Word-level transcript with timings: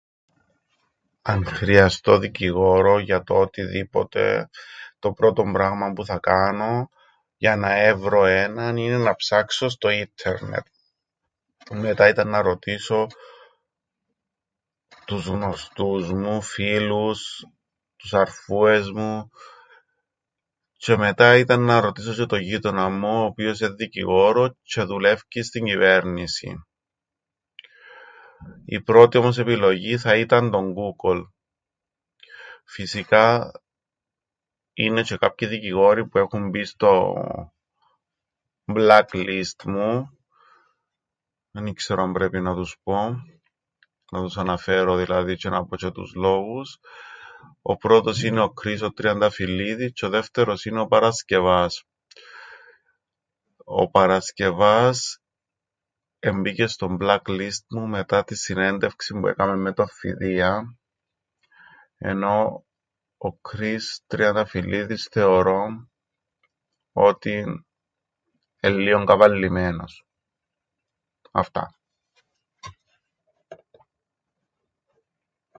Αν 1.21 1.45
χρειαστώ 1.45 2.17
δικηγόρον 2.17 3.01
για 3.01 3.23
το 3.23 3.35
οτιδήποτε 3.39 4.49
το 4.99 5.13
πρώτον 5.13 5.53
πράγμαν 5.53 5.93
που 5.93 6.05
θα 6.05 6.19
κάνω 6.19 6.89
για 7.37 7.55
να 7.55 7.75
έβρω 7.77 8.25
έναν 8.25 8.77
είναι 8.77 8.97
να 8.97 9.15
ψάξω 9.15 9.69
στο 9.69 9.89
ίττερνετ. 9.89 10.65
Μετά 11.71 12.07
ήταν 12.07 12.27
να 12.29 12.41
ρωτήσω 12.41 13.07
τους 15.05 15.25
γνωστούς 15.27 16.11
μου, 16.11 16.41
φίλους, 16.41 17.45
τους 17.95 18.13
αρφούες 18.13 18.91
μου, 18.91 19.31
τζ̆αι 20.81 20.95
μετά 20.97 21.37
ήταν 21.37 21.61
να 21.63 21.79
ρωτήσω 21.79 22.11
τζ̆αι 22.11 22.25
τον 22.27 22.39
γείτοναν 22.39 22.93
μου, 22.97 23.21
ο 23.21 23.25
οποίος 23.25 23.61
εν' 23.61 23.75
δικηγόρος 23.75 24.51
τζ̆αι 24.65 24.83
δουλεύκει 24.85 25.41
στην 25.41 25.65
κυβέρνησην. 25.65 26.65
Η 28.65 28.81
πρώτη 28.81 29.17
όμως 29.17 29.37
επιλογή 29.37 29.97
θα 29.97 30.15
ήταν 30.15 30.51
το 30.51 30.61
Γκούγκολ. 30.71 31.25
Φυσικά, 32.63 33.51
είναι 34.73 35.01
τζ̆αι 35.05 35.17
κάποιοι 35.19 35.47
δικηγόροι 35.47 36.07
που 36.07 36.17
έχουν 36.17 36.49
μπει 36.49 36.63
στο 36.63 37.13
μπλακ 38.65 39.13
λιστ 39.13 39.61
μου, 39.63 40.17
εν 41.51 41.65
ι-ξέρω 41.65 42.03
αν 42.03 42.11
πρέπει 42.13 42.39
να 42.41 42.55
τους 42.55 42.77
πω, 42.83 43.09
να 44.11 44.21
τους 44.21 44.37
αναφέρω 44.37 44.95
δηλαδή 44.95 45.35
τζ̆αι 45.39 45.49
να 45.49 45.65
πω 45.65 45.75
τζ̆αι 45.81 45.91
τους 45.93 46.13
λόγους. 46.13 46.79
Ο 47.61 47.77
πρώτος 47.77 48.23
είναι 48.23 48.41
ο 48.41 48.49
Κκρις 48.53 48.81
ο 48.81 48.93
Τριανταφυλλίδης 48.93 49.91
τζ̆αι 49.93 50.07
ο 50.07 50.09
δεύτερος 50.09 50.65
είναι 50.65 50.79
ο 50.79 50.87
Παρασκευάς. 50.87 51.83
Ο 53.57 53.89
Παρασκευάς 53.89 55.19
εμπήκεν 56.19 56.67
στο 56.67 56.87
μπλακ 56.89 57.27
λιστ 57.27 57.65
μου 57.69 57.87
μετά 57.87 58.23
την 58.23 58.35
συνέντευξην 58.35 59.21
που 59.21 59.27
έκαμεν 59.27 59.59
με 59.59 59.73
τον 59.73 59.87
Φειδίαν, 59.89 60.79
ενώ 61.97 62.65
ο 63.17 63.33
Κκρις 63.33 64.03
Τριανταφυλλίδης 64.07 65.07
θεωρώ 65.11 65.87
ότι 66.91 67.65
εν' 68.59 68.73
λλίον 68.73 69.05
καβαλλημένος. 69.05 70.05
Αυτά. 71.31 71.75